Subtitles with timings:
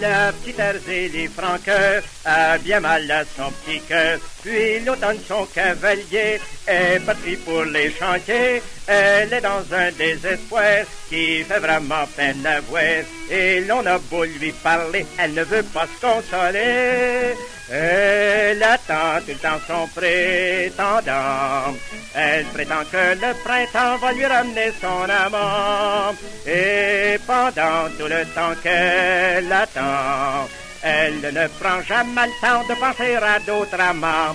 [0.00, 4.18] la petite Herzélie Franqueur a bien mal à son petit cœur.
[4.42, 8.62] Puis l'automne, son cavalier est parti pour les chantiers.
[8.86, 12.82] Elle est dans un désespoir qui fait vraiment peine à voir.
[13.30, 17.34] Et l'on a beau lui parler, elle ne veut pas se consoler.
[17.70, 21.76] Elle attend tout le temps son prétendant.
[22.14, 26.14] Elle prétend que le printemps va lui ramener son amant.
[26.46, 30.48] Et pendant tout le temps qu'elle attend,
[30.82, 34.34] elle ne prend jamais le temps de penser à d'autres amants.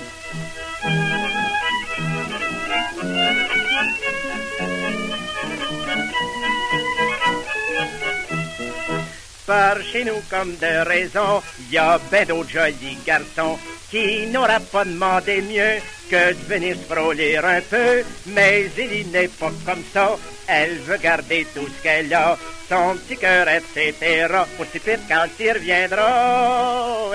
[9.46, 13.60] Par chez nous, comme de raison, y a ben d'autres jolis garçons
[13.92, 18.04] qui n'aura pas demandé mieux que de venir se frôler un peu.
[18.28, 20.16] Mais il n'est pas comme ça,
[20.48, 22.38] elle veut garder tout ce qu'elle a,
[22.70, 24.28] son petit cœur, etc.
[24.60, 27.12] Aussi vite quand il reviendra,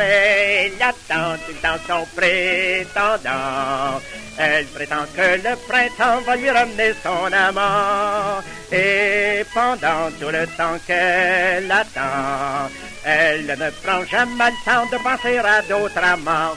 [0.93, 4.01] tout dans son prétendant.
[4.39, 8.41] Elle prétend que le printemps va lui ramener son amant.
[8.71, 12.71] Et pendant tout le temps qu'elle attend,
[13.05, 16.55] elle ne prend jamais le temps de penser à d'autres amants.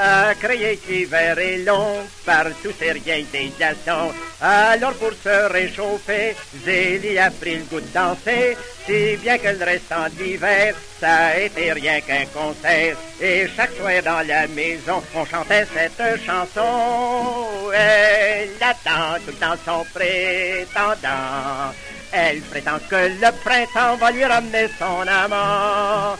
[0.00, 4.12] À crier qu'hiver est long, partout c'est rien des glaçons.
[4.40, 6.34] Alors pour se réchauffer,
[6.64, 11.26] Zélie a pris le goût de danser, si bien que le restant de l'hiver, ça
[11.26, 12.96] a été rien qu'un concert.
[13.20, 17.70] Et chaque soir dans la maison, on chantait cette chanson.
[17.74, 21.74] Elle attend tout le temps son prétendant.
[22.12, 26.16] Elle prétend que le printemps va lui ramener son amant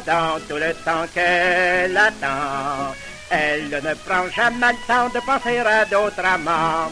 [0.00, 2.94] pendant tout le temps qu'elle attend.
[3.30, 6.90] Elle ne prend jamais le temps de penser à d'autres amants.